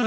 Du 0.00 0.06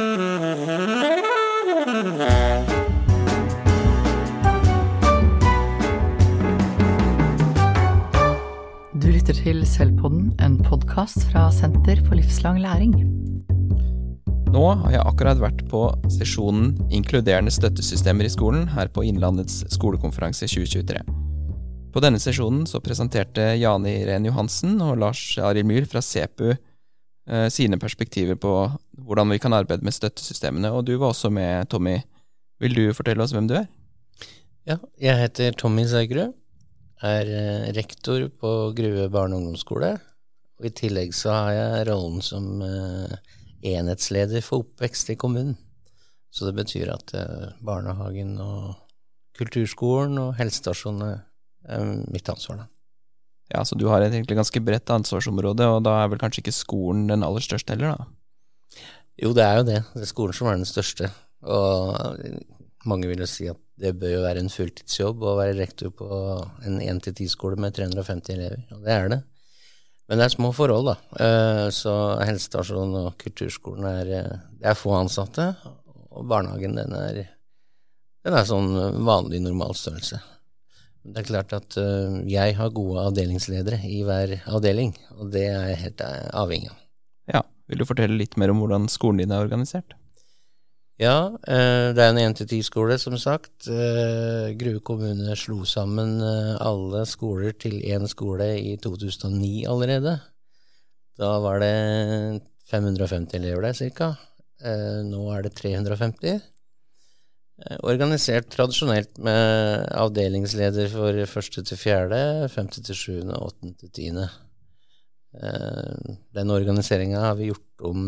lytter 9.11 9.37
til 9.37 9.61
Selvpodden, 9.69 10.31
en 10.41 10.57
podkast 10.65 11.27
fra 11.29 11.51
Senter 11.53 12.01
for 12.07 12.17
livslang 12.17 12.57
læring. 12.63 12.95
Nå 14.49 14.65
har 14.81 14.95
jeg 14.95 15.05
akkurat 15.05 15.37
vært 15.43 15.61
på 15.69 15.85
sesjonen 16.09 16.73
Inkluderende 16.89 17.53
støttesystemer 17.53 18.25
i 18.25 18.33
skolen 18.33 18.65
her 18.73 18.89
på 18.89 19.05
Innlandets 19.05 19.61
skolekonferanse 19.77 20.49
2023. 20.49 21.05
På 21.93 22.01
denne 22.01 22.17
sesjonen 22.17 22.65
så 22.65 22.81
presenterte 22.81 23.51
Jane 23.61 23.93
Irén 24.01 24.25
Johansen 24.25 24.81
og 24.81 24.97
Lars 25.05 25.37
Arild 25.37 25.69
Myhr 25.69 25.85
fra 25.85 26.01
SEPU 26.01 26.55
sine 27.53 27.77
perspektiver 27.79 28.35
på 28.35 28.51
hvordan 28.99 29.29
vi 29.31 29.37
kan 29.39 29.53
arbeide 29.55 29.85
med 29.87 29.95
støttesystemene, 29.95 30.71
og 30.75 30.83
du 30.83 30.97
var 30.97 31.13
også 31.13 31.29
med, 31.31 31.69
Tommy. 31.71 32.01
Vil 32.59 32.75
du 32.75 32.83
fortelle 32.95 33.23
oss 33.23 33.31
hvem 33.31 33.47
du 33.47 33.53
er? 33.61 33.69
Ja, 34.67 34.77
jeg 35.01 35.19
heter 35.19 35.55
Tommy 35.59 35.83
Saugerud, 35.87 36.31
er 37.03 37.27
eh, 37.27 37.71
rektor 37.75 38.29
på 38.39 38.71
Grue 38.77 39.09
barne- 39.11 39.35
og 39.35 39.41
ungdomsskole. 39.41 39.89
Og 40.59 40.67
I 40.69 40.71
tillegg 40.71 41.11
så 41.17 41.33
har 41.35 41.51
jeg 41.57 41.87
rollen 41.89 42.23
som 42.23 42.61
eh, 42.63 43.17
enhetsleder 43.73 44.43
for 44.45 44.63
oppvekst 44.63 45.11
i 45.11 45.17
kommunen. 45.19 45.57
Så 46.31 46.47
det 46.47 46.55
betyr 46.61 46.93
at 46.93 47.11
eh, 47.17 47.49
barnehagen 47.65 48.37
og 48.39 48.71
kulturskolen 49.37 50.15
og 50.21 50.37
helsestasjonene 50.39 51.11
er 51.67 51.91
mitt 52.13 52.29
ansvar, 52.31 52.63
da. 52.63 52.69
Ja, 53.53 53.61
så 53.67 53.77
du 53.77 53.85
har 53.91 54.01
et 54.01 54.13
egentlig 54.13 54.39
ganske 54.39 54.61
bredt 54.65 54.89
ansvarsområde, 54.89 55.67
og 55.69 55.83
da 55.85 55.99
er 56.01 56.09
vel 56.09 56.21
kanskje 56.21 56.41
ikke 56.41 56.55
skolen 56.57 57.05
den 57.11 57.25
aller 57.25 57.43
største 57.43 57.75
heller, 57.75 57.99
da? 57.99 58.83
Jo, 59.21 59.29
det 59.37 59.43
er 59.45 59.59
jo 59.59 59.65
det. 59.67 59.81
Det 59.93 60.07
er 60.07 60.09
skolen 60.09 60.33
som 60.33 60.49
er 60.49 60.57
den 60.57 60.65
største. 60.65 61.11
Og 61.45 62.17
mange 62.89 63.11
vil 63.11 63.21
jo 63.21 63.27
si 63.29 63.45
at 63.51 63.59
det 63.79 63.93
bør 63.99 64.15
jo 64.15 64.23
være 64.23 64.41
en 64.43 64.51
fulltidsjobb 64.53 65.21
å 65.25 65.35
være 65.37 65.57
rektor 65.59 65.93
på 65.93 66.07
en 66.65 66.79
1-10-skole 66.81 67.59
med 67.61 67.75
350 67.77 68.33
elever, 68.35 68.65
og 68.73 68.83
det 68.85 68.93
er 68.95 69.07
det. 69.13 69.21
Men 70.09 70.19
det 70.19 70.25
er 70.25 70.33
små 70.33 70.49
forhold, 70.53 70.89
da. 70.89 70.95
Eh, 71.25 71.67
Så 71.73 71.93
helsestasjonen 72.25 72.97
og 73.05 73.15
kulturskolen 73.21 73.85
er 73.87 74.11
eh, 74.17 74.33
Det 74.59 74.67
er 74.71 74.77
få 74.77 74.97
ansatte, 74.97 75.47
og 76.11 76.27
barnehagen 76.29 76.75
den 76.77 76.93
er, 76.97 77.23
den 78.25 78.37
er 78.37 78.45
sånn 78.49 78.73
vanlig 79.05 79.41
normalstørrelse. 79.45 80.19
Det 81.03 81.19
er 81.19 81.27
klart 81.27 81.51
at 81.55 81.75
eh, 81.79 82.21
jeg 82.31 82.55
har 82.55 82.75
gode 82.75 83.01
avdelingsledere 83.09 83.81
i 83.89 83.99
hver 84.07 84.37
avdeling, 84.47 84.93
og 85.17 85.33
det 85.33 85.49
er 85.49 85.73
jeg 85.73 85.81
helt 85.81 86.03
eh, 86.05 86.29
avhengig 86.39 86.69
av. 86.71 86.77
Ja, 87.33 87.41
vil 87.67 87.81
du 87.81 87.87
fortelle 87.87 88.15
litt 88.15 88.37
mer 88.39 88.53
om 88.53 88.61
hvordan 88.63 88.87
skolen 88.91 89.19
din 89.19 89.33
er 89.35 89.43
organisert? 89.43 89.97
Ja, 91.01 91.33
eh, 91.43 91.89
det 91.91 92.05
er 92.05 92.13
en 92.13 92.21
1-10-skole, 92.21 92.95
som 93.01 93.17
sagt. 93.19 93.67
Grue 93.67 94.83
kommune 94.87 95.35
slo 95.39 95.67
sammen 95.67 96.21
alle 96.23 97.03
skoler 97.09 97.51
til 97.59 97.81
én 97.83 98.07
skole 98.07 98.53
i 98.61 98.77
2009 98.79 99.65
allerede. 99.67 100.15
Da 101.19 101.35
var 101.43 101.59
det 101.59 101.75
550 102.71 103.35
elever 103.41 103.67
der, 103.67 103.91
ca. 103.91 104.13
Nå 105.03 105.27
er 105.35 105.43
det 105.43 105.57
350. 105.59 106.52
Organisert 107.85 108.49
tradisjonelt 108.51 109.19
med 109.23 109.83
avdelingsleder 109.93 110.89
for 110.91 111.19
første 111.29 111.61
til 111.63 111.77
fjerde, 111.77 112.49
femte 112.51 112.81
til 112.83 112.97
sjuende, 112.97 113.37
åttende 113.37 113.77
til 113.77 113.91
tiende. 113.93 114.25
Den 116.33 116.53
organiseringa 116.53 117.21
har 117.27 117.37
vi 117.37 117.51
gjort 117.51 117.85
om 117.89 118.01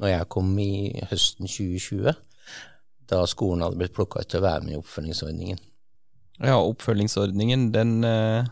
når 0.00 0.12
jeg 0.12 0.28
kom 0.32 0.50
i 0.60 0.72
høsten 1.10 1.48
2020, 1.48 2.12
da 3.10 3.22
skolen 3.30 3.64
hadde 3.64 3.80
blitt 3.80 3.94
plukka 3.96 4.22
ut 4.22 4.30
til 4.32 4.42
å 4.42 4.46
være 4.46 4.66
med 4.66 4.76
i 4.76 4.80
oppfølgingsordningen. 4.80 5.60
Ja, 6.44 6.58
oppfølgingsordningen, 6.58 7.70
den 7.72 8.04
eh, 8.04 8.48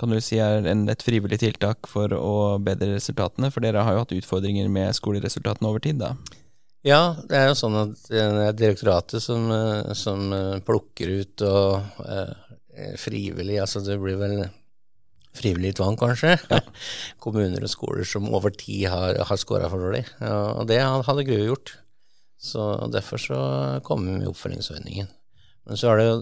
kan 0.00 0.12
du 0.12 0.20
si 0.24 0.38
er 0.40 0.64
et 0.64 1.04
frivillig 1.04 1.40
tiltak 1.42 1.88
for 1.90 2.14
å 2.16 2.56
bedre 2.64 2.94
resultatene, 2.94 3.50
for 3.52 3.64
dere 3.64 3.84
har 3.84 3.96
jo 3.96 4.04
hatt 4.04 4.16
utfordringer 4.16 4.70
med 4.72 4.96
skoleresultatene 4.96 5.68
over 5.68 5.84
tid, 5.84 6.00
da? 6.00 6.14
Ja, 6.84 7.16
det 7.24 7.38
er 7.38 7.46
jo 7.48 7.56
sånn 7.56 7.76
at 7.80 8.00
det 8.12 8.20
er 8.20 8.56
direktoratet 8.56 9.22
som, 9.24 9.46
eh, 9.48 9.94
som 9.96 10.28
eh, 10.36 10.58
plukker 10.64 11.14
ut 11.22 11.44
og 11.46 12.02
eh, 12.04 12.98
frivillig, 13.00 13.56
altså 13.62 13.80
det 13.80 13.96
blir 14.02 14.18
vel 14.20 14.42
frivillig 15.34 15.72
tvang, 15.78 15.96
kanskje. 15.96 16.34
Ja. 16.50 16.60
Kommuner 17.24 17.64
og 17.64 17.72
skoler 17.72 18.04
som 18.06 18.28
over 18.28 18.52
tid 18.52 18.90
har, 18.92 19.16
har 19.16 19.40
scora 19.40 19.70
for 19.72 19.80
dårlig. 19.80 20.04
Og 20.20 20.68
det 20.68 20.78
hadde 20.84 21.24
Grue 21.26 21.48
gjort. 21.48 21.72
Så 22.38 22.62
Derfor 22.92 23.22
så 23.22 23.38
kom 23.86 24.04
vi 24.04 24.18
med 24.18 24.28
oppfølgingsordningen. 24.28 25.08
Men 25.64 25.80
så 25.80 25.90
er 25.90 25.98
det 25.98 26.06
jo 26.06 26.18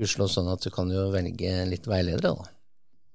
gudskjelov 0.00 0.32
sånn 0.34 0.50
at 0.52 0.66
du 0.66 0.72
kan 0.74 0.90
jo 0.92 1.06
velge 1.14 1.54
litt 1.70 1.86
veiledere, 1.88 2.34
da. 2.34 2.50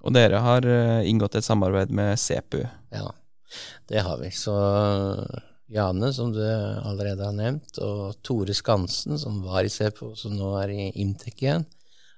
Og 0.05 0.15
dere 0.15 0.39
har 0.41 0.65
inngått 1.05 1.37
et 1.37 1.45
samarbeid 1.45 1.93
med 1.93 2.15
SEPU? 2.21 2.63
Ja, 2.93 3.11
det 3.91 4.05
har 4.07 4.21
vi. 4.21 4.31
Så 4.33 4.55
Jane, 5.71 6.11
som 6.13 6.29
du 6.33 6.41
allerede 6.43 7.25
har 7.25 7.33
nevnt, 7.33 7.79
og 7.81 8.19
Tore 8.25 8.53
Skansen, 8.53 9.17
som 9.17 9.39
var 9.45 9.65
i 9.65 9.71
CEPO, 9.71 10.11
som 10.19 10.35
nå 10.37 10.51
er 10.61 10.73
i 10.73 10.91
Imtec 11.01 11.41
igjen, 11.41 11.65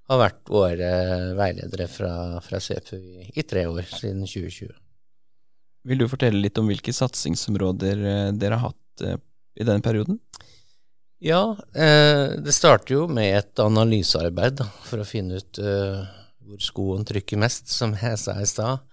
har 0.08 0.20
vært 0.20 0.52
våre 0.52 0.92
veiledere 1.38 1.88
fra, 1.92 2.12
fra 2.44 2.60
CEPU 2.64 2.98
i, 2.98 3.30
i, 3.34 3.46
tre 3.48 3.66
år, 3.68 3.88
siden 3.88 4.26
2020. 4.28 4.76
Vil 5.88 6.04
du 6.04 6.10
fortelle 6.12 6.44
litt 6.44 6.60
om 6.60 6.68
hvilke 6.68 6.96
satsingsområder 6.96 8.04
dere 8.36 8.60
har 8.60 8.72
hatt 8.72 9.06
i 9.08 9.64
denne 9.64 9.84
perioden? 9.84 10.20
Ja, 11.24 11.58
eh, 11.74 12.38
det 12.38 12.54
starter 12.54 12.94
jo 12.94 13.08
med 13.10 13.40
et 13.40 13.60
analysearbeid 13.60 14.60
da, 14.60 14.68
for 14.86 15.02
å 15.02 15.08
finne 15.08 15.40
ut 15.42 15.58
eh, 15.58 16.04
hvor 16.46 16.62
skoen 16.62 17.08
trykker 17.08 17.40
mest, 17.42 17.72
som 17.74 17.96
jeg 17.98 18.20
sa 18.22 18.38
i 18.38 18.46
stad. 18.50 18.84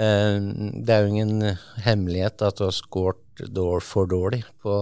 Eh, 0.00 0.36
det 0.80 0.94
er 0.94 1.04
jo 1.04 1.12
ingen 1.12 1.58
hemmelighet 1.84 2.46
at 2.46 2.60
du 2.60 2.66
har 2.68 2.76
scoret 2.76 3.26
for 3.84 4.08
dårlig 4.10 4.42
på 4.60 4.74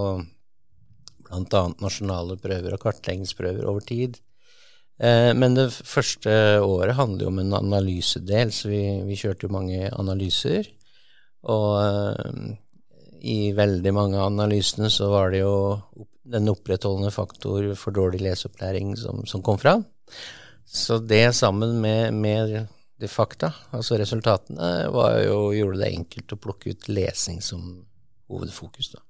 bl.a. 1.29 1.63
nasjonale 1.83 2.39
prøver 2.41 2.75
og 2.75 2.83
kartleggingsprøver 2.83 3.69
over 3.69 3.85
tid. 3.87 4.19
Eh, 4.99 5.33
men 5.39 5.55
det 5.59 5.69
første 5.73 6.33
året 6.65 6.97
handler 6.99 7.27
jo 7.27 7.33
om 7.33 7.43
en 7.43 7.59
analysedel, 7.61 8.53
så 8.55 8.71
vi, 8.73 8.83
vi 9.07 9.19
kjørte 9.19 9.47
jo 9.47 9.55
mange 9.55 9.91
analyser. 9.93 10.71
Og 11.49 11.69
eh, 11.83 12.55
i 13.19 13.53
veldig 13.57 13.93
mange 13.95 14.19
av 14.19 14.31
analysene 14.33 14.91
så 14.91 15.11
var 15.13 15.35
det 15.35 15.43
jo 15.43 15.55
den 16.29 16.51
opprettholdende 16.51 17.13
faktor 17.15 17.71
for 17.79 17.95
dårlig 17.95 18.21
leseopplæring 18.27 18.93
som, 19.01 19.25
som 19.27 19.43
kom 19.45 19.59
fram. 19.61 19.87
Så 20.69 20.99
det 21.01 21.33
sammen 21.37 21.79
med, 21.81 22.13
med 22.15 22.59
de 22.99 23.09
fakta, 23.11 23.53
altså 23.71 23.99
resultatene, 24.01 24.89
var 24.95 25.21
jo, 25.23 25.53
gjorde 25.55 25.83
det 25.83 25.93
enkelt 25.95 26.35
å 26.35 26.41
plukke 26.43 26.73
ut 26.75 26.89
lesing 26.91 27.43
som 27.45 27.63
hovedfokus. 28.29 28.91
Da, 28.95 29.03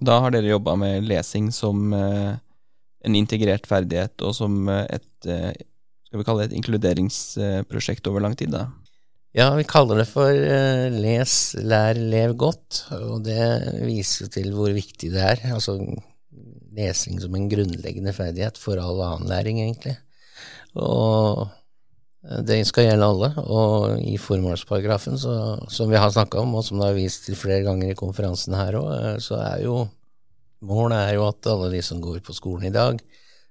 da 0.00 0.18
har 0.24 0.34
dere 0.34 0.50
jobba 0.50 0.74
med 0.80 1.06
lesing 1.06 1.52
som 1.54 1.92
eh, 1.94 2.32
en 3.06 3.18
integrert 3.18 3.68
ferdighet, 3.70 4.16
og 4.26 4.34
som 4.36 4.66
eh, 4.72 4.86
et 4.98 5.30
eh, 5.30 5.52
skal 6.12 6.20
vi 6.20 6.24
kalle 6.28 6.42
det 6.44 6.50
et 6.50 6.58
inkluderingsprosjekt 6.58 8.08
over 8.10 8.20
lang 8.20 8.34
tid? 8.36 8.52
da? 8.52 8.66
Ja, 9.32 9.46
vi 9.56 9.64
kaller 9.64 10.02
det 10.02 10.10
for 10.10 10.28
eh, 10.28 10.90
Les, 10.92 11.36
lær, 11.64 11.96
lev 11.96 12.34
godt, 12.36 12.82
og 12.98 13.22
det 13.24 13.46
viser 13.86 14.28
til 14.28 14.50
hvor 14.52 14.74
viktig 14.76 15.08
det 15.14 15.22
er. 15.24 15.40
Altså 15.54 15.78
lesing 16.76 17.16
som 17.22 17.32
en 17.36 17.48
grunnleggende 17.48 18.12
ferdighet 18.16 18.60
for 18.60 18.76
all 18.80 19.00
annen 19.06 19.30
læring, 19.32 19.62
egentlig. 19.64 19.96
Og 20.76 21.46
det 22.22 22.60
skal 22.68 22.86
gjelde 22.86 23.06
alle, 23.08 23.30
og 23.42 23.96
i 23.98 24.14
formålsparagrafen, 24.20 25.16
så, 25.18 25.32
som 25.72 25.90
vi 25.90 25.98
har 25.98 26.12
snakka 26.14 26.44
om, 26.44 26.54
og 26.54 26.62
som 26.66 26.78
det 26.78 26.92
har 26.92 26.98
vist 26.98 27.26
til 27.26 27.38
flere 27.38 27.64
ganger 27.66 27.90
i 27.90 27.98
konferansen 27.98 28.54
her 28.54 28.78
òg, 28.78 29.18
så 29.24 29.40
er 29.42 29.64
jo 29.64 29.80
målet 30.62 31.00
er 31.00 31.16
jo 31.16 31.26
at 31.26 31.50
alle 31.50 31.72
de 31.72 31.82
som 31.82 32.00
går 32.02 32.20
på 32.22 32.34
skolen 32.36 32.68
i 32.68 32.74
dag, 32.74 33.00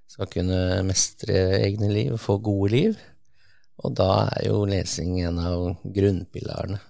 skal 0.08 0.28
kunne 0.28 0.82
mestre 0.88 1.36
egne 1.62 1.88
liv, 1.92 2.16
få 2.20 2.38
gode 2.44 2.72
liv. 2.72 2.96
Og 3.82 3.94
da 3.96 4.26
er 4.36 4.48
jo 4.50 4.64
lesing 4.68 5.18
en 5.24 5.38
av 5.40 5.62
grunnpilarene. 5.84 6.80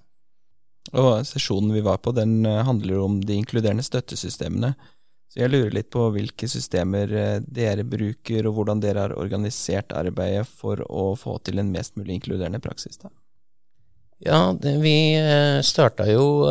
Og 0.98 1.22
sesjonen 1.24 1.72
vi 1.72 1.84
var 1.84 2.00
på, 2.02 2.12
den 2.14 2.42
handler 2.44 2.98
om 3.04 3.20
de 3.22 3.38
inkluderende 3.38 3.84
støttesystemene. 3.86 4.74
Så 5.32 5.40
jeg 5.40 5.48
lurer 5.48 5.72
litt 5.72 5.88
på 5.88 6.10
hvilke 6.12 6.44
systemer 6.50 7.08
dere 7.48 7.86
bruker, 7.88 8.44
og 8.44 8.58
hvordan 8.58 8.82
dere 8.84 9.06
har 9.06 9.14
organisert 9.16 9.94
arbeidet 9.96 10.44
for 10.44 10.84
å 10.92 11.14
få 11.16 11.38
til 11.40 11.62
en 11.62 11.72
mest 11.72 11.96
mulig 11.96 12.18
inkluderende 12.18 12.60
praksis. 12.60 13.00
da. 13.00 13.08
Ja, 14.22 14.52
det, 14.54 14.76
vi 14.84 15.16
starta 15.66 16.04
jo 16.06 16.44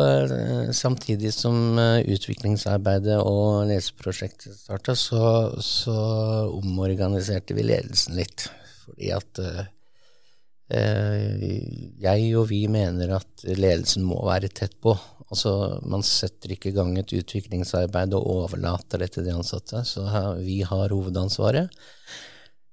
samtidig 0.76 1.30
som 1.32 1.78
utviklingsarbeidet 1.78 3.16
og 3.22 3.70
leseprosjektet 3.70 4.58
starta, 4.58 4.92
så, 4.98 5.22
så, 5.62 5.94
omorganiserte 6.58 7.56
vi 7.56 7.64
ledelsen 7.70 8.18
litt. 8.18 8.50
Fordi 8.82 9.14
at 9.16 9.40
eh, 9.46 9.64
jeg 12.02 12.28
og 12.36 12.50
vi 12.50 12.66
mener 12.68 13.16
at 13.22 13.46
ledelsen 13.46 14.04
må 14.04 14.20
være 14.26 14.52
tett 14.52 14.76
på 14.82 14.92
Altså, 15.32 15.52
man 15.88 16.04
setter 16.04 16.52
ikke 16.52 16.70
i 16.70 16.76
gang 16.76 16.92
et 17.00 17.14
utviklingsarbeid 17.16 18.12
og 18.18 18.28
overlater 18.34 19.00
det 19.00 19.14
til 19.14 19.24
de 19.24 19.32
ansatte. 19.32 19.80
Så 19.88 20.04
vi 20.42 20.60
har 20.68 20.92
hovedansvaret. 20.92 21.72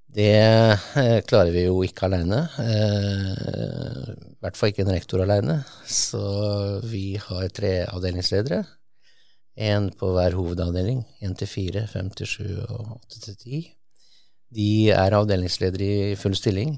Det 0.09 0.33
eh, 0.33 1.19
klarer 1.29 1.53
vi 1.53 1.67
jo 1.67 1.77
ikke 1.85 2.07
aleine. 2.09 2.41
Eh, 2.63 4.09
I 4.09 4.39
hvert 4.41 4.57
fall 4.57 4.73
ikke 4.73 4.83
en 4.83 4.91
rektor 4.95 5.23
aleine. 5.23 5.61
Så 5.85 6.21
vi 6.89 7.13
har 7.21 7.47
tre 7.53 7.73
avdelingsledere. 7.85 8.63
Én 9.59 9.89
på 9.95 10.11
hver 10.15 10.35
hovedavdeling. 10.35 11.03
Én 11.23 11.37
til 11.37 11.51
fire, 11.51 11.85
fem 11.87 12.09
til 12.11 12.27
sju 12.27 12.47
og 12.65 12.97
åtte 12.97 13.21
til 13.23 13.39
ti. 13.39 13.63
De 14.49 14.89
er 14.95 15.15
avdelingsledere 15.15 16.11
i 16.11 16.19
full 16.19 16.35
stilling. 16.35 16.75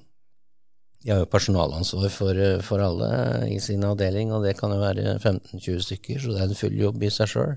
De 1.02 1.10
har 1.10 1.24
jo 1.24 1.30
personalansvar 1.32 2.12
for, 2.14 2.40
for, 2.66 2.84
alle 2.86 3.10
i 3.50 3.58
sin 3.64 3.84
avdeling, 3.88 4.34
og 4.36 4.46
det 4.46 4.54
kan 4.60 4.74
jo 4.74 4.82
være 4.84 5.16
15-20 5.18 5.82
stykker, 5.88 6.22
så 6.22 6.36
det 6.36 6.44
er 6.44 6.52
en 6.52 6.60
full 6.60 6.78
jobb 6.78 7.02
i 7.02 7.10
seg 7.14 7.32
sjøl. 7.32 7.56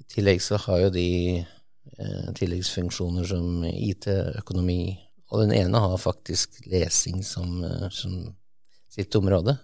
I 0.00 0.06
tillegg 0.14 0.40
så 0.44 0.56
har 0.64 0.86
jo 0.86 0.94
de 0.94 1.10
eh, 1.42 2.30
tilleggsfunksjoner 2.38 3.28
som 3.28 3.66
IT, 3.68 4.08
økonomi, 4.40 4.96
og 5.28 5.44
den 5.44 5.52
ene 5.58 5.84
har 5.84 6.00
faktisk 6.00 6.62
lesing 6.70 7.20
som, 7.26 7.60
eh, 7.66 7.88
som 7.92 8.16
sitt 8.92 9.12
område. 9.20 9.58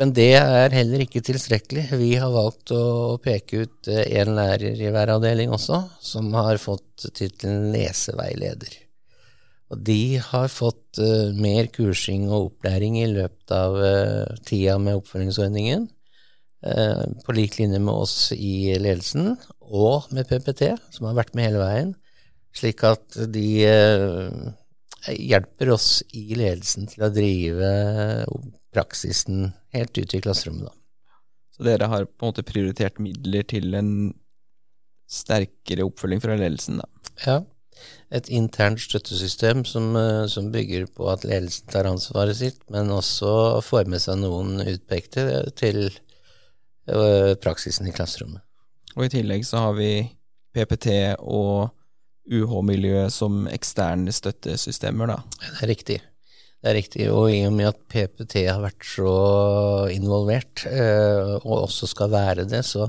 Men 0.00 0.10
det 0.10 0.32
er 0.34 0.74
heller 0.74 1.04
ikke 1.04 1.22
tilstrekkelig. 1.22 1.84
Vi 2.00 2.14
har 2.18 2.32
valgt 2.34 2.72
å 2.74 3.14
peke 3.22 3.62
ut 3.62 3.90
én 3.94 4.32
eh, 4.32 4.34
lærer 4.40 4.80
i 4.82 4.90
hver 4.90 5.14
avdeling 5.14 5.54
også, 5.54 5.84
som 6.02 6.34
har 6.34 6.58
fått 6.58 7.06
tittelen 7.14 7.70
leseveileder. 7.74 8.83
Og 9.74 9.80
de 9.82 10.20
har 10.22 10.52
fått 10.52 11.00
uh, 11.02 11.34
mer 11.34 11.66
kursing 11.74 12.28
og 12.28 12.52
opplæring 12.52 13.00
i 13.00 13.10
løpet 13.10 13.54
av 13.54 13.74
uh, 13.74 14.34
tida 14.46 14.76
med 14.78 15.00
oppfølgingsordningen, 15.00 15.88
uh, 16.68 17.04
på 17.26 17.34
lik 17.34 17.58
linje 17.58 17.80
med 17.82 17.94
oss 18.06 18.18
i 18.36 18.76
ledelsen 18.78 19.32
og 19.64 20.06
med 20.14 20.28
PPT, 20.30 20.76
som 20.94 21.08
har 21.08 21.16
vært 21.18 21.34
med 21.34 21.48
hele 21.48 21.62
veien, 21.62 21.90
slik 22.54 22.84
at 22.86 23.16
de 23.34 23.48
hjelper 25.10 25.72
oss 25.74 26.04
i 26.14 26.36
ledelsen 26.38 26.86
til 26.92 27.02
å 27.02 27.10
drive 27.10 27.70
praksisen 28.74 29.48
helt 29.74 29.98
ut 29.98 30.14
i 30.14 30.20
klasserommet. 30.22 30.68
Da. 30.68 31.18
Så 31.56 31.66
dere 31.66 31.88
har 31.90 32.06
på 32.06 32.22
en 32.22 32.30
måte 32.30 32.46
prioritert 32.46 33.02
midler 33.02 33.42
til 33.50 33.74
en 33.74 33.90
sterkere 35.10 35.88
oppfølging 35.88 36.22
fra 36.22 36.38
ledelsen, 36.38 36.78
da? 36.78 37.10
Ja 37.26 37.40
et 38.14 38.28
internt 38.32 38.80
støttesystem 38.82 39.64
som, 39.68 39.94
eh, 39.96 40.24
som, 40.30 40.50
bygger 40.54 40.86
på 40.94 41.08
at 41.10 41.24
ledelsen 41.26 41.68
tar 41.72 41.88
ansvaret 41.90 42.36
sitt, 42.38 42.60
men 42.70 42.92
også 42.94 43.60
får 43.64 43.90
med 43.90 44.02
seg 44.02 44.20
noen 44.22 44.60
utpekte 44.62 45.26
til 45.58 45.86
uh, 45.88 47.34
praksisen 47.42 47.88
i 47.88 47.94
klasserommet. 47.94 48.44
Og 48.94 49.06
i 49.06 49.12
tillegg 49.16 49.46
så 49.48 49.66
har 49.66 49.78
vi 49.78 50.06
PPT 50.54 51.16
og 51.18 51.72
UH-miljøet 52.30 53.12
som 53.12 53.44
eksterne 53.50 54.12
støttesystemer, 54.14 55.10
da. 55.10 55.18
Det 55.40 55.64
er 55.64 55.72
riktig. 55.72 56.00
Det 56.64 56.70
er 56.70 56.78
riktig, 56.78 57.08
og 57.12 57.28
i 57.28 57.42
og 57.44 57.52
med 57.52 57.72
at 57.72 57.80
PPT 57.92 58.46
har 58.46 58.62
vært 58.62 58.86
så 58.88 59.14
involvert, 59.92 60.64
uh, 60.70 61.40
og 61.42 61.66
også 61.66 61.90
skal 61.90 62.14
være 62.14 62.46
det, 62.48 62.62
så 62.64 62.88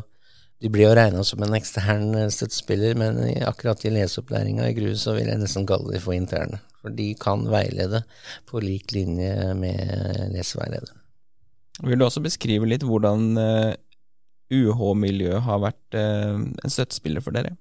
de 0.63 0.71
blir 0.71 0.87
jo 0.87 0.95
regna 0.95 1.23
som 1.27 1.43
en 1.43 1.55
ekstern 1.57 2.13
eh, 2.15 2.31
støttespiller, 2.31 2.95
men 2.99 3.19
akkurat 3.47 3.83
i 3.85 3.91
leseopplæringa 3.93 4.69
i 4.69 4.75
GRU 4.77 4.93
så 4.99 5.17
vil 5.17 5.27
jeg 5.29 5.41
nesten 5.41 5.67
kalle 5.67 5.91
de 5.91 6.01
for 6.03 6.15
interne. 6.15 6.61
For 6.79 6.95
de 6.95 7.09
kan 7.19 7.43
veilede 7.51 8.03
på 8.47 8.61
lik 8.63 8.93
linje 8.95 9.51
med 9.57 10.31
leseveileder. 10.35 10.93
Vil 11.83 11.99
du 11.99 12.05
også 12.05 12.23
beskrive 12.23 12.69
litt 12.69 12.85
hvordan 12.87 13.33
UH-miljøet 14.53 15.41
eh, 15.41 15.47
har 15.49 15.63
vært 15.65 15.97
eh, 15.99 16.39
en 16.39 16.71
støttespiller 16.71 17.25
for 17.25 17.35
dere? 17.35 17.57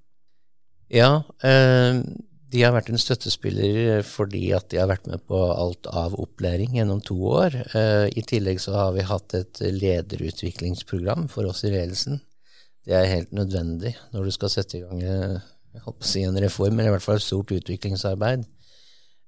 Ja, 0.92 1.24
de 1.40 2.60
har 2.60 2.74
vært 2.76 2.90
en 2.92 3.00
støttespiller 3.00 4.04
fordi 4.06 4.50
at 4.54 4.68
de 4.70 4.78
har 4.78 4.90
vært 4.90 5.08
med 5.10 5.24
på 5.26 5.38
alt 5.50 5.88
av 5.90 6.12
opplæring 6.20 6.76
gjennom 6.76 7.00
to 7.02 7.16
år. 7.32 7.56
I 8.14 8.22
tillegg 8.28 8.60
så 8.62 8.76
har 8.76 8.92
vi 8.94 9.06
hatt 9.08 9.34
et 9.34 9.62
lederutviklingsprogram 9.64 11.24
for 11.32 11.48
oss 11.50 11.64
i 11.64 11.72
ledelsen 11.72 12.20
det 12.84 12.96
er 12.96 13.10
helt 13.10 13.32
nødvendig 13.32 13.94
når 14.12 14.28
du 14.28 14.34
skal 14.34 14.52
sette 14.52 14.78
i 14.78 14.84
gang 14.84 15.02
eh, 15.02 15.38
si 16.04 16.22
en 16.22 16.38
reform, 16.38 16.78
eller 16.78 16.92
i 16.92 16.94
hvert 16.94 17.04
fall 17.04 17.18
et 17.18 17.26
stort 17.26 17.52
utviklingsarbeid. 17.54 18.44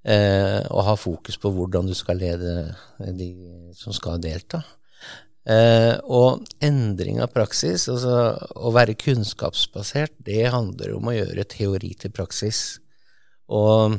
Eh, 0.07 0.61
og 0.71 0.85
ha 0.87 0.93
fokus 0.95 1.35
på 1.41 1.51
hvordan 1.51 1.89
du 1.89 1.95
skal 1.97 2.21
lede 2.21 2.53
de 3.17 3.31
som 3.75 3.95
skal 3.95 4.21
delta. 4.23 4.61
Eh, 5.47 5.95
og 6.03 6.45
endring 6.63 7.21
av 7.23 7.31
praksis, 7.31 7.87
altså 7.91 8.35
å 8.55 8.71
være 8.75 8.97
kunnskapsbasert, 8.99 10.15
det 10.27 10.49
handler 10.53 10.95
om 10.95 11.09
å 11.09 11.15
gjøre 11.15 11.47
teori 11.51 11.93
til 11.99 12.13
praksis. 12.15 12.79
Og 13.47 13.97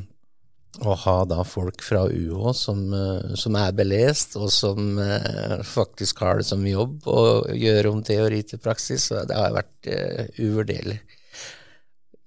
å 0.87 0.95
ha 1.03 1.17
da 1.29 1.43
folk 1.47 1.83
fra 1.83 2.05
UH 2.07 2.53
som, 2.57 2.81
eh, 2.95 3.35
som, 3.39 3.57
er 3.59 3.75
belest, 3.77 4.37
og 4.39 4.51
som 4.53 4.99
eh, 5.03 5.59
faktisk 5.67 6.23
har 6.25 6.41
det 6.41 6.49
som 6.49 6.65
jobb 6.67 7.09
å 7.11 7.21
gjøre 7.55 7.93
om 7.93 8.03
teori 8.07 8.43
til 8.47 8.63
praksis, 8.63 9.11
det 9.29 9.37
har 9.37 9.55
vært 9.57 9.91
uh, 9.91 10.25
uvurderlig. 10.39 10.99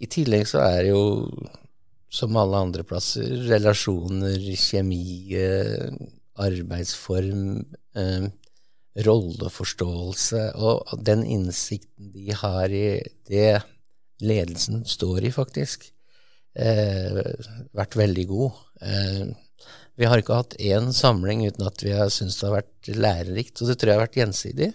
I 0.01 0.09
tillegg 0.11 0.47
så 0.49 0.63
er 0.65 0.79
det 0.83 0.93
jo, 0.93 1.03
som 2.11 2.37
alle 2.39 2.63
andre 2.65 2.83
plasser, 2.87 3.27
relasjoner, 3.47 4.39
kjemi, 4.57 5.37
arbeidsform, 6.41 7.61
rolleforståelse, 9.05 10.41
og 10.57 10.95
den 11.05 11.21
innsikten 11.23 12.09
de 12.15 12.33
har 12.35 12.73
i 12.73 12.99
det 13.29 13.61
ledelsen 14.21 14.85
står 14.85 15.25
i, 15.25 15.31
faktisk 15.33 15.87
eh, 15.87 16.00
vært 16.51 17.95
veldig 17.95 18.25
god. 18.27 18.59
Eh, 18.83 19.31
vi 19.99 20.07
har 20.09 20.21
ikke 20.21 20.39
hatt 20.39 20.55
én 20.57 20.89
samling 20.95 21.43
uten 21.45 21.67
at 21.67 21.83
vi 21.83 21.93
har 21.95 22.09
syntes 22.13 22.39
det 22.39 22.47
har 22.47 22.57
vært 22.61 22.91
lærerikt, 22.95 23.61
og 23.61 23.69
det 23.69 23.77
tror 23.77 23.91
jeg 23.91 23.99
har 23.99 24.05
vært 24.05 24.17
gjensidig. 24.21 24.71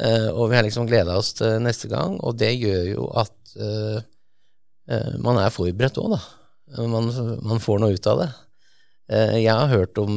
Eh, 0.00 0.28
og 0.30 0.52
vi 0.52 0.56
har 0.58 0.64
liksom 0.66 0.86
gleda 0.88 1.16
oss 1.18 1.32
til 1.38 1.58
neste 1.64 1.90
gang, 1.90 2.18
og 2.22 2.38
det 2.40 2.52
gjør 2.54 2.86
jo 2.92 3.08
at 3.20 3.56
eh, 3.58 3.98
eh, 4.92 5.10
man 5.24 5.40
er 5.42 5.52
forberedt 5.54 6.00
òg, 6.00 6.14
da. 6.14 6.22
Man, 6.88 7.10
man, 7.44 7.60
får 7.60 7.82
noe 7.82 7.98
ut 7.98 8.06
av 8.08 8.22
det. 8.22 8.30
Eh, 9.12 9.34
jeg 9.42 9.52
har 9.52 9.72
hørt 9.72 9.98
om 10.00 10.14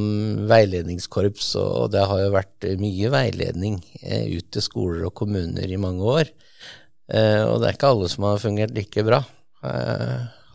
veiledningskorps, 0.48 1.50
og 1.60 1.90
det 1.96 2.06
har 2.08 2.22
jo 2.24 2.36
vært 2.38 2.70
mye 2.80 3.12
veiledning 3.12 3.82
ut 3.82 4.48
til 4.54 4.64
skoler 4.64 5.10
og 5.10 5.16
kommuner 5.18 5.68
i 5.68 5.82
mange 5.82 6.06
år. 6.06 6.32
Og 7.06 7.60
det 7.62 7.68
er 7.68 7.76
ikke 7.76 7.90
alle 7.92 8.08
som 8.10 8.24
har 8.26 8.40
fungert 8.42 8.72
like 8.74 9.04
bra 9.06 9.20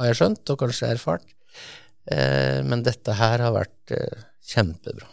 har 0.00 0.10
jeg 0.10 0.20
skjønt, 0.20 0.52
og 0.52 0.60
kanskje 0.64 0.90
erfart. 0.94 1.36
Eh, 2.10 2.60
men 2.66 2.84
dette 2.86 3.14
her 3.18 3.42
har 3.44 3.54
vært 3.54 3.94
eh, 3.94 4.22
kjempebra. 4.50 5.08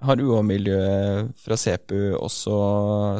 Har 0.00 0.20
UH-miljøet 0.20 1.36
fra 1.40 1.58
CPU 1.60 2.16
også 2.16 2.54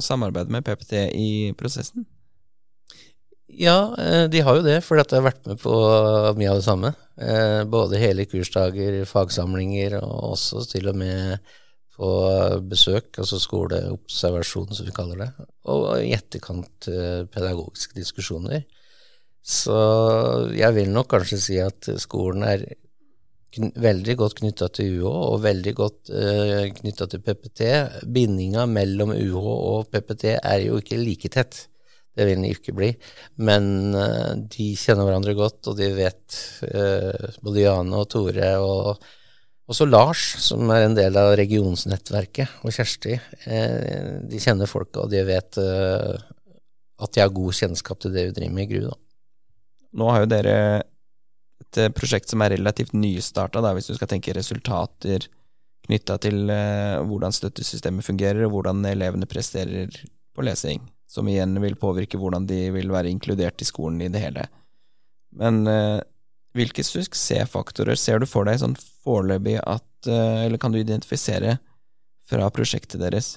samarbeidet 0.04 0.52
med 0.52 0.64
PPT 0.64 0.96
i 1.12 1.30
prosessen? 1.58 2.06
Ja, 3.50 3.92
eh, 4.00 4.26
de 4.32 4.42
har 4.46 4.58
jo 4.58 4.66
det, 4.66 4.80
for 4.86 4.98
de 4.98 5.16
har 5.16 5.26
vært 5.26 5.46
med 5.50 5.60
på 5.60 5.74
mye 6.38 6.50
av 6.50 6.60
det 6.60 6.66
samme. 6.66 6.94
Både 7.68 7.98
hele 8.00 8.24
kursdager, 8.24 9.02
fagsamlinger, 9.04 9.98
og 10.00 10.30
også 10.32 10.62
til 10.70 10.88
og 10.88 10.96
med 10.96 11.50
på 12.00 12.10
besøk, 12.64 13.10
altså 13.20 13.36
skoleobservasjon, 13.42 14.70
som 14.72 14.88
vi 14.88 14.94
kaller 14.96 15.20
det. 15.20 15.28
Og 15.68 15.90
i 16.00 16.14
etterkant 16.16 16.88
pedagogiske 17.34 17.98
diskusjoner. 17.98 18.64
Så 19.40 19.76
jeg 20.52 20.76
vil 20.76 20.92
nok 20.92 21.08
kanskje 21.14 21.40
si 21.40 21.58
at 21.62 21.88
skolen 22.02 22.44
er 22.46 22.66
veldig 23.58 24.14
godt 24.18 24.38
knytta 24.40 24.68
til 24.74 25.00
UH, 25.00 25.08
og 25.32 25.42
veldig 25.42 25.72
godt 25.74 26.12
uh, 26.12 26.66
eh, 26.66 26.68
knytta 26.74 27.08
til 27.10 27.22
PPT. 27.24 27.64
Bindinga 28.06 28.66
mellom 28.70 29.14
UH 29.16 29.48
og 29.50 29.90
PPT 29.90 30.36
er 30.36 30.66
jo 30.66 30.78
ikke 30.78 31.00
like 31.00 31.28
tett. 31.32 31.66
Det 32.16 32.26
vil 32.26 32.40
den 32.40 32.50
ikke 32.50 32.74
bli. 32.76 32.92
Men 33.42 33.94
uh, 33.96 34.36
de 34.50 34.70
kjenner 34.78 35.06
hverandre 35.06 35.34
godt, 35.38 35.70
og 35.70 35.78
de 35.78 35.90
vet 35.96 36.38
uh, 36.70 37.30
Både 37.42 37.64
Jane 37.64 37.96
og 37.96 38.08
Tore 38.10 38.52
og 38.62 39.10
også 39.70 39.86
Lars, 39.86 40.22
som 40.42 40.66
er 40.74 40.88
en 40.88 40.96
del 40.98 41.14
av 41.18 41.36
regionsnettverket, 41.38 42.58
og 42.66 42.74
Kjersti. 42.74 43.18
Uh, 43.46 44.18
de 44.30 44.42
kjenner 44.42 44.70
folka, 44.70 45.06
og 45.06 45.12
de 45.14 45.26
vet 45.26 45.60
at 47.00 47.14
de 47.16 47.22
har 47.22 47.30
god 47.32 47.54
kjennskap 47.56 48.02
til 48.02 48.12
det 48.12 48.28
vi 48.28 48.34
driver 48.36 48.58
med 48.58 48.66
i 48.66 48.74
GRU. 48.74 48.90
da. 48.90 48.98
Nå 49.96 50.08
har 50.12 50.24
jo 50.24 50.30
dere 50.30 50.56
et 51.60 51.80
eh, 51.80 51.92
prosjekt 51.94 52.30
som 52.30 52.42
er 52.44 52.54
relativt 52.54 52.94
nystarta, 52.96 53.62
hvis 53.74 53.90
du 53.90 53.96
skal 53.96 54.10
tenke 54.10 54.34
resultater 54.36 55.26
knytta 55.86 56.18
til 56.22 56.50
uh, 56.52 57.00
hvordan 57.08 57.34
støttesystemet 57.34 58.06
fungerer, 58.06 58.44
og 58.46 58.54
hvordan 58.54 58.84
elevene 58.86 59.26
presterer 59.26 59.90
på 60.36 60.44
lesing, 60.46 60.84
som 61.10 61.26
igjen 61.26 61.56
vil 61.62 61.78
påvirke 61.80 62.20
hvordan 62.20 62.46
de 62.46 62.68
vil 62.74 62.92
være 62.92 63.10
inkludert 63.10 63.64
i 63.64 63.66
skolen 63.66 63.98
i 64.04 64.10
det 64.12 64.22
hele. 64.22 64.44
Men 65.40 65.64
uh, 65.66 65.98
hvilke 66.54 66.84
suksessfaktorer 66.86 67.98
ser 67.98 68.20
du 68.20 68.28
for 68.28 68.46
deg 68.46 68.60
sånn 68.62 68.78
foreløpig 69.04 69.60
at 69.62 69.86
Eller 70.08 70.56
kan 70.56 70.72
du 70.72 70.78
identifisere 70.80 71.58
fra 72.24 72.46
prosjektet 72.50 73.02
deres? 73.02 73.34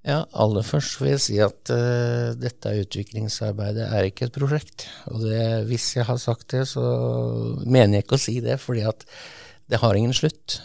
Ja, 0.00 0.22
aller 0.32 0.64
først 0.64 0.96
vil 1.02 1.10
jeg 1.12 1.20
si 1.20 1.34
at 1.44 1.70
uh, 1.74 2.32
dette 2.40 2.72
utviklingsarbeidet 2.80 3.84
er 3.84 4.06
ikke 4.08 4.30
et 4.30 4.36
prosjekt. 4.36 4.86
Og 5.12 5.26
det, 5.26 5.42
hvis 5.68 5.90
jeg 5.98 6.06
har 6.08 6.20
sagt 6.20 6.46
det, 6.54 6.64
så 6.70 6.84
mener 7.66 7.98
jeg 7.98 8.06
ikke 8.06 8.16
å 8.16 8.22
si 8.22 8.38
det, 8.40 8.56
fordi 8.62 8.86
at 8.88 9.04
det 9.70 9.80
har 9.82 9.96
ingen 9.98 10.16
slutt. 10.16 10.56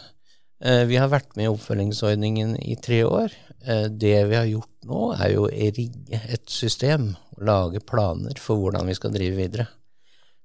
Uh, 0.63 0.85
vi 0.87 0.95
har 0.95 1.11
vært 1.11 1.35
med 1.35 1.49
i 1.49 1.51
oppfølgingsordningen 1.51 2.53
i 2.63 2.77
tre 2.79 3.01
år. 3.03 3.35
Uh, 3.67 3.89
det 3.91 4.13
vi 4.31 4.37
har 4.39 4.47
gjort 4.47 4.87
nå, 4.87 5.01
er 5.17 5.33
jo 5.33 5.49
å 5.49 5.51
rigge 5.51 6.21
et 6.31 6.45
system 6.47 7.11
og 7.35 7.43
lage 7.49 7.81
planer 7.83 8.39
for 8.39 8.61
hvordan 8.61 8.87
vi 8.87 8.95
skal 8.95 9.11
drive 9.17 9.35
videre. 9.35 9.65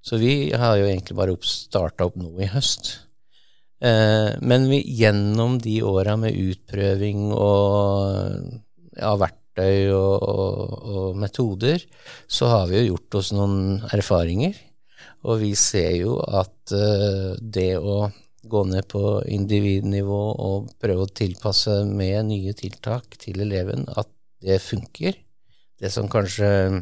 Så 0.03 0.19
vi 0.19 0.51
har 0.51 0.75
jo 0.81 0.89
egentlig 0.89 1.15
bare 1.15 1.37
starta 1.47 2.09
opp 2.09 2.17
nå 2.19 2.33
i 2.41 2.49
høst. 2.49 2.97
men 3.81 4.67
vi, 4.69 4.79
gjennom 4.97 5.55
de 5.61 5.75
åra 5.85 6.13
med 6.17 6.35
utprøving 6.37 7.31
og 7.33 8.59
av 8.99 9.21
verktøy 9.21 9.91
og, 9.93 10.23
og, 10.23 10.73
og, 10.91 11.17
metoder, 11.21 11.83
så 12.27 12.49
har 12.51 12.67
vi 12.69 12.81
jo 12.81 12.93
gjort 12.93 13.15
oss 13.21 13.31
noen 13.35 13.81
erfaringer. 13.93 14.55
Og 15.29 15.41
vi 15.43 15.51
ser 15.57 15.93
jo 16.01 16.17
at 16.25 16.73
uh, 16.73 17.37
det 17.37 17.77
å 17.77 18.09
gå 18.51 18.63
ned 18.65 18.87
på 18.89 19.21
individnivå 19.29 20.21
og 20.41 20.71
prøve 20.81 21.05
å 21.05 21.13
tilpasse 21.13 21.83
med 21.85 22.25
nye 22.31 22.53
tiltak 22.57 23.17
til 23.21 23.41
eleven, 23.45 23.85
at 23.93 24.09
det 24.41 24.57
funker. 24.63 25.13
Det 25.81 25.91
som 25.93 26.09
kanskje 26.09 26.49
uh, 26.71 26.79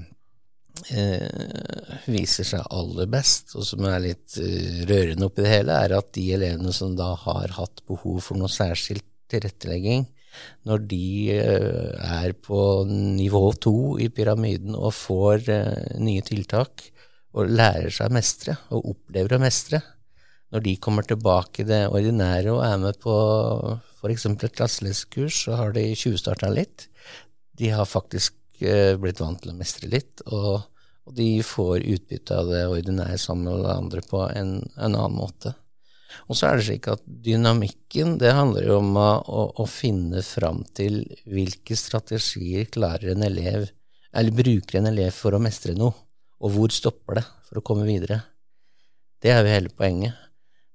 viser 2.07 2.47
seg 2.47 2.63
aller 2.71 3.07
best, 3.11 3.55
og 3.59 3.67
som 3.67 3.83
er 3.91 3.99
litt 4.07 4.39
uh, 4.39 4.85
rørende 4.89 5.27
oppi 5.27 5.43
det 5.43 5.55
hele, 5.57 5.75
er 5.75 5.97
at 5.99 6.13
de 6.15 6.25
elevene 6.37 6.71
som 6.75 6.95
da 6.99 7.11
har 7.27 7.47
hatt 7.59 7.83
behov 7.89 8.23
for 8.23 8.39
noe 8.39 8.51
særskilt 8.51 9.03
tilrettelegging, 9.29 10.07
når 10.67 10.85
de 10.91 11.05
eh, 11.35 12.09
er 12.21 12.33
på 12.33 12.61
nivå 12.89 13.43
to 13.61 13.97
i 14.01 14.09
pyramiden 14.13 14.77
og 14.77 14.95
får 14.97 15.49
eh, 15.53 15.99
nye 16.01 16.25
tiltak 16.25 16.87
og 17.37 17.51
lærer 17.53 17.93
seg 17.93 18.09
å 18.09 18.15
mestre 18.17 18.57
og 18.73 18.91
opplever 18.95 19.37
å 19.37 19.41
mestre, 19.43 19.81
når 20.49 20.65
de 20.65 20.75
kommer 20.81 21.05
tilbake 21.05 21.63
i 21.63 21.69
det 21.69 21.83
ordinære 21.91 22.55
og 22.55 22.63
er 22.65 22.81
med 22.81 22.97
på 23.03 23.15
f.eks. 23.99 24.25
et 24.31 24.55
klasseleskurs, 24.55 25.43
så 25.45 25.59
har 25.59 25.73
de 25.75 25.85
tjuvstarta 25.93 26.49
litt. 26.53 26.87
De 27.59 27.69
har 27.73 27.89
faktisk 27.89 28.35
eh, 28.63 28.95
blitt 28.99 29.21
vant 29.21 29.39
til 29.41 29.53
å 29.53 29.57
mestre 29.57 29.89
litt, 29.91 30.23
og, 30.31 30.63
og 31.05 31.15
de 31.15 31.31
får 31.45 31.83
utbytte 31.83 32.37
av 32.41 32.49
det 32.49 32.65
ordinære 32.71 33.19
sammen 33.21 33.59
med 33.59 33.71
andre 33.75 34.03
på 34.07 34.23
en, 34.31 34.57
en 34.77 34.95
annen 34.95 35.19
måte. 35.19 35.53
Og 36.27 36.37
så 36.37 36.49
er 36.49 36.59
det 36.59 36.67
slik 36.67 36.89
at 36.91 37.03
dynamikken, 37.05 38.17
det 38.21 38.33
handler 38.35 38.67
jo 38.67 38.79
om 38.81 38.95
å, 38.99 39.09
å, 39.21 39.43
å 39.63 39.65
finne 39.69 40.23
fram 40.25 40.63
til 40.77 41.01
hvilke 41.29 41.77
strategier 41.79 42.69
klarer 42.73 43.13
en 43.13 43.25
elev, 43.27 43.69
eller 44.09 44.35
bruker 44.35 44.79
en 44.79 44.89
elev 44.89 45.13
for 45.15 45.37
å 45.37 45.41
mestre 45.43 45.75
noe, 45.77 45.93
og 46.39 46.55
hvor 46.55 46.73
stopper 46.73 47.19
det 47.19 47.25
for 47.49 47.59
å 47.59 47.65
komme 47.65 47.85
videre. 47.87 48.21
Det 49.19 49.33
er 49.33 49.43
jo 49.43 49.53
hele 49.53 49.73
poenget. 49.75 50.15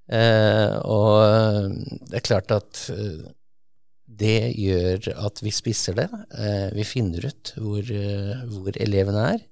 Eh, 0.05 0.75
og 0.85 1.73
det 2.05 2.19
er 2.19 2.25
klart 2.27 2.51
at 2.53 2.83
eh, 2.93 3.25
det 4.05 4.53
gjør 4.53 5.09
at 5.25 5.41
vi 5.43 5.53
spisser 5.53 5.97
det. 5.97 6.07
Eh, 6.37 6.69
vi 6.77 6.85
finner 6.87 7.25
ut 7.25 7.53
hvor, 7.57 7.81
eh, 7.81 8.45
hvor 8.51 8.77
elevene 8.81 9.25
er. 9.33 9.43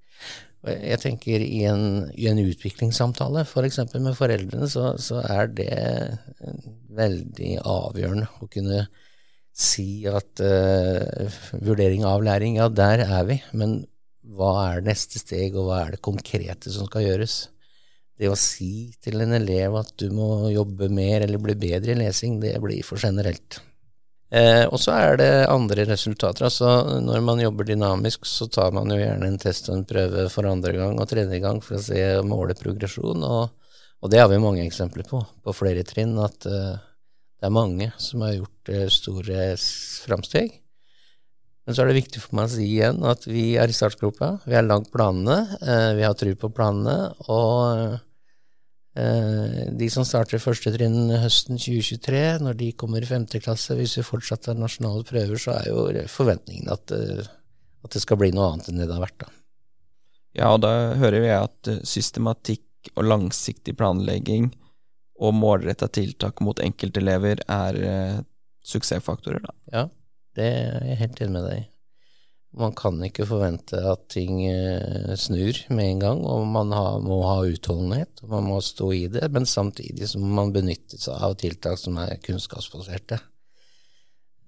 Jeg 0.63 0.99
tenker 1.03 1.43
i 1.43 1.65
en, 1.67 2.05
i 2.15 2.29
en 2.31 2.39
utviklingssamtale, 2.39 3.43
f.eks. 3.43 3.81
For 3.91 4.03
med 4.03 4.15
foreldrene, 4.15 4.69
så, 4.71 4.93
så, 5.01 5.19
er 5.27 5.49
det 5.51 5.73
veldig 6.95 7.57
avgjørende 7.67 8.29
å 8.39 8.47
kunne 8.51 8.85
si 9.53 10.05
at 10.09 10.39
uh, 10.41 11.41
vurdering 11.61 12.05
av 12.07 12.23
læring, 12.25 12.55
ja, 12.61 12.69
der 12.71 13.03
er 13.03 13.27
vi, 13.27 13.37
men 13.51 13.81
hva 14.23 14.53
er 14.69 14.85
neste 14.87 15.19
steg, 15.19 15.57
og 15.59 15.67
hva 15.67 15.81
er 15.83 15.97
det 15.97 16.05
konkrete 16.05 16.71
som 16.71 16.87
skal 16.87 17.09
gjøres? 17.09 17.35
Det 18.17 18.29
å 18.31 18.39
si 18.39 18.93
til 19.03 19.19
en 19.25 19.35
elev 19.35 19.75
at 19.81 19.91
du 19.99 20.07
må 20.15 20.47
jobbe 20.53 20.87
mer 20.93 21.25
eller 21.25 21.41
bli 21.43 21.57
bedre 21.59 21.91
i 21.91 21.99
lesing, 22.05 22.39
det 22.39 22.55
blir 22.63 22.85
for 22.87 23.01
generelt. 23.03 23.59
Eh, 24.33 24.63
og 24.65 24.79
så 24.81 24.95
er 24.97 25.17
det 25.21 25.31
andre 25.51 25.85
resultater. 25.85 26.47
altså 26.47 26.99
Når 27.05 27.19
man 27.21 27.41
jobber 27.43 27.67
dynamisk, 27.69 28.25
så 28.25 28.47
tar 28.49 28.71
man 28.73 28.89
jo 28.89 28.97
gjerne 28.97 29.29
en 29.29 29.37
test 29.37 29.69
og 29.69 29.77
en 29.77 29.85
prøve 29.85 30.25
for 30.33 30.49
andre 30.49 30.73
gang 30.73 30.97
og 30.97 31.09
tredje 31.09 31.37
gang 31.43 31.61
for 31.61 31.77
å 31.77 31.83
se 31.85 32.01
og 32.17 32.25
måle 32.31 32.57
progresjon, 32.57 33.21
og, 33.21 33.51
og, 34.01 34.09
det 34.09 34.23
har 34.23 34.31
vi 34.31 34.41
mange 34.41 34.65
eksempler 34.65 35.05
på, 35.05 35.21
på 35.21 35.53
flere 35.53 35.85
trinn, 35.85 36.17
at 36.17 36.49
eh, 36.49 36.73
det 37.37 37.49
er 37.49 37.53
mange 37.53 37.91
som 38.01 38.25
har 38.25 38.39
gjort 38.39 38.73
eh, 38.73 38.89
store 38.89 39.53
framsteg. 40.07 40.57
Men 41.63 41.75
så 41.75 41.83
er 41.83 41.91
det 41.91 42.01
viktig 42.01 42.23
for 42.23 42.35
meg 42.35 42.49
å 42.49 42.53
si 42.55 42.65
igjen 42.65 43.05
at 43.07 43.27
vi 43.29 43.53
er 43.59 43.69
i 43.69 43.75
startgropa, 43.75 44.33
vi 44.47 44.57
har 44.57 44.65
lagd 44.65 44.89
planene, 44.91 45.59
eh, 45.61 45.91
vi 45.99 46.07
har 46.07 46.17
tru 46.17 46.33
på 46.39 46.49
planene, 46.55 47.13
og 47.29 47.99
de 48.93 49.87
som 49.89 50.05
starter 50.05 50.41
første 50.41 50.69
trinn 50.75 51.09
høsten 51.17 51.57
2023, 51.57 52.19
når 52.45 52.57
de 52.59 52.67
kommer 52.77 53.01
i 53.01 53.09
femte 53.09 53.39
klasse, 53.41 53.73
hvis 53.77 53.95
vi 53.97 54.05
fortsatt 54.05 54.51
har 54.51 54.59
nasjonale 54.59 55.05
prøver, 55.07 55.39
så 55.41 55.55
er 55.55 55.71
jo 55.71 56.03
forventningen 56.13 56.69
at, 56.73 56.93
eh, 56.93 57.23
at, 57.25 57.89
det 57.95 58.03
skal 58.03 58.19
bli 58.21 58.29
noe 58.35 58.51
annet 58.51 58.69
enn 58.69 58.83
det 58.83 58.89
det 58.91 58.97
har 58.99 59.07
vært. 59.07 59.25
da. 59.25 59.31
Ja, 60.37 60.51
og 60.53 60.61
da 60.65 60.93
hører 61.01 61.25
vi 61.25 61.33
at 61.33 61.71
eh, 61.73 61.81
systematikk 61.81 62.93
og 62.93 63.07
langsiktig 63.07 63.73
planlegging 63.79 64.51
og 65.23 65.33
målretta 65.37 65.89
tiltak 65.93 66.41
mot 66.45 66.61
enkeltelever 66.61 67.41
er 67.49 67.81
eh, 67.81 68.23
suksessfaktorer, 68.67 69.41
da. 69.41 69.57
Ja, 69.73 69.87
det 70.37 70.49
er 70.53 70.89
jeg 70.91 71.01
helt 71.01 71.21
enig 71.25 71.33
med 71.39 71.49
deg 71.49 71.61
i. 71.63 71.67
Man 72.53 72.75
kan 72.77 72.99
ikke 73.01 73.25
forvente 73.25 73.79
at 73.89 74.03
ting 74.13 74.43
eh, 74.45 75.13
snur 75.17 75.57
med 75.73 75.87
en 75.87 76.01
gang, 76.03 76.19
og 76.29 76.45
man 76.45 76.69
må 77.01 77.17
ha 77.25 77.39
utholdenhet, 77.49 78.21
og 78.21 78.29
man 78.35 78.49
må 78.51 78.59
stå 78.61 78.91
i 78.93 79.07
det, 79.09 79.25
men 79.33 79.47
samtidig 79.49 80.11
så 80.11 80.21
må 80.21 80.29
man 80.37 80.53
benytte 80.53 80.99
seg 81.01 81.17
av 81.17 81.33
tiltak 81.41 81.81
som 81.81 81.97
er 82.03 82.19
kunnskapsbaserte. 82.21 83.17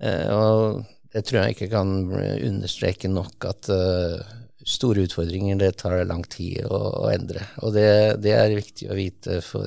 Eh, 0.05 0.29
og 0.29 0.83
det 1.15 1.23
tror 1.25 1.41
jeg 1.41 1.55
ikke 1.55 1.71
kan 1.73 1.95
understreke 2.11 3.09
nok 3.09 3.49
at 3.49 3.71
eh, 3.73 4.37
store 4.69 5.07
utfordringer, 5.09 5.57
det 5.57 5.73
tar 5.81 6.05
lang 6.05 6.21
tid 6.29 6.61
å, 6.69 7.07
endre. 7.09 7.41
Og 7.65 7.73
det, 7.73 7.89
det, 8.21 8.37
er 8.37 8.53
viktig 8.53 8.91
å 8.91 8.99
vite 9.01 9.41
for 9.45 9.65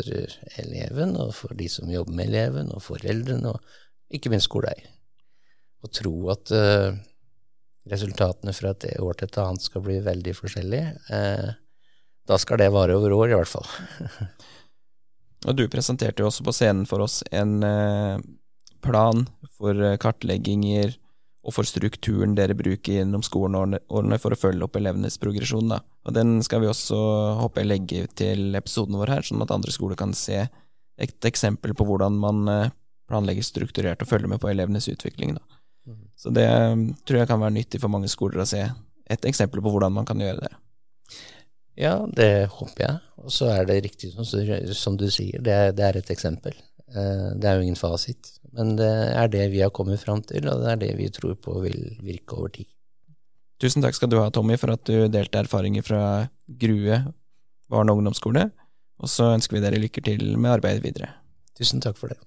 eleven, 0.62 1.18
og 1.18 1.34
for 1.34 1.58
de 1.58 1.66
som 1.72 1.90
jobber 1.90 2.14
med 2.14 2.30
eleven, 2.30 2.70
og 2.70 2.86
foreldrene, 2.86 3.50
og 3.50 4.14
ikke 4.14 4.30
minst 4.30 4.46
skoleeier. 4.46 4.94
Å 5.82 5.90
tro 5.94 6.14
at 6.30 6.50
resultatene 7.90 8.54
fra 8.56 8.72
et 8.74 8.86
år 9.00 9.18
til 9.18 9.28
et 9.28 9.40
annet 9.42 9.64
skal 9.64 9.84
bli 9.84 9.98
veldig 10.04 10.34
forskjellige. 10.36 10.92
Eh, 11.14 11.50
da 12.28 12.38
skal 12.40 12.60
det 12.60 12.70
vare 12.74 12.96
over 12.98 13.14
år, 13.16 13.32
i 13.32 13.38
hvert 13.38 13.50
fall. 13.50 13.68
og 15.48 15.58
du 15.58 15.66
presenterte 15.72 16.22
jo 16.22 16.30
også 16.30 16.46
på 16.46 16.54
scenen 16.56 16.88
for 16.88 17.04
oss 17.04 17.20
en 17.32 17.58
eh, 17.64 18.24
plan 18.84 19.26
for 19.56 19.76
eh, 19.76 19.98
kartlegginger 20.00 20.96
og 21.48 21.54
for 21.56 21.68
strukturen 21.68 22.34
dere 22.36 22.56
bruker 22.58 22.98
gjennom 22.98 23.22
skoleårene 23.24 24.18
for 24.20 24.34
å 24.34 24.40
følge 24.40 24.66
opp 24.66 24.76
elevenes 24.76 25.16
progresjon. 25.22 25.70
Da. 25.72 25.80
Og 26.04 26.16
Den 26.16 26.42
skal 26.44 26.60
vi 26.64 26.68
også 26.68 26.98
håper 27.40 27.62
jeg 27.62 27.70
legge 27.70 28.02
til 28.18 28.58
episoden 28.58 28.98
vår 29.00 29.14
her, 29.14 29.24
sånn 29.24 29.44
at 29.44 29.54
andre 29.54 29.72
skoler 29.72 29.96
kan 29.96 30.12
se 30.18 30.42
et 30.98 31.28
eksempel 31.30 31.72
på 31.78 31.86
hvordan 31.88 32.18
man 32.20 32.42
planlegger 33.08 33.46
strukturert 33.46 34.02
og 34.04 34.10
følger 34.10 34.28
med 34.34 34.42
på 34.42 34.50
elevenes 34.50 34.90
utvikling. 34.92 35.38
Da. 35.38 35.57
Så 36.18 36.32
det 36.34 36.46
um, 36.48 36.88
tror 37.06 37.22
jeg 37.22 37.30
kan 37.30 37.40
være 37.40 37.56
nyttig 37.56 37.80
for 37.82 37.92
mange 37.92 38.10
skoler 38.10 38.42
å 38.42 38.48
se 38.48 38.62
et 39.08 39.28
eksempel 39.28 39.62
på 39.64 39.72
hvordan 39.72 39.94
man 39.94 40.08
kan 40.08 40.20
gjøre 40.20 40.42
det. 40.44 40.54
Ja, 41.78 41.94
det 42.10 42.48
håper 42.56 42.82
jeg. 42.82 42.96
Og 43.22 43.30
så 43.34 43.52
er 43.54 43.68
det 43.68 43.82
riktig 43.86 44.10
som, 44.12 44.26
som 44.26 44.96
du 44.98 45.06
sier, 45.14 45.38
det 45.44 45.54
er, 45.54 45.70
det 45.76 45.84
er, 45.86 46.00
et 46.00 46.10
eksempel. 46.10 46.56
Eh, 46.90 47.28
det 47.38 47.48
er 47.48 47.58
jo 47.58 47.68
ingen 47.68 47.78
fasit. 47.78 48.32
Men 48.56 48.74
det 48.78 48.88
er 48.88 49.30
det 49.30 49.44
vi 49.52 49.62
har 49.62 49.72
kommet 49.74 50.02
fram 50.02 50.24
til, 50.26 50.48
og 50.50 50.64
det 50.64 50.72
er 50.72 50.82
det 50.82 50.92
vi 50.98 51.08
tror 51.14 51.36
på 51.38 51.60
vil 51.62 51.78
virke 52.02 52.38
over 52.38 52.52
tid. 52.58 52.68
Tusen 53.62 53.82
takk 53.82 53.96
skal 53.96 54.10
du 54.10 54.18
ha, 54.20 54.28
Tommy, 54.30 54.58
for 54.58 54.74
at 54.74 54.84
du 54.86 55.06
delte 55.10 55.40
erfaringer 55.42 55.86
fra 55.86 56.02
Grue 56.46 57.00
barne- 57.70 57.94
og 57.94 58.02
ungdomsskole. 58.02 58.48
Og 58.98 59.10
så 59.10 59.32
ønsker 59.36 59.58
vi 59.58 59.62
dere 59.62 59.80
lykke 59.82 60.02
til 60.02 60.34
med 60.38 60.58
arbeidet 60.58 60.82
videre. 60.82 61.12
Tusen 61.58 61.82
takk 61.82 61.98
for 61.98 62.10
det. 62.10 62.18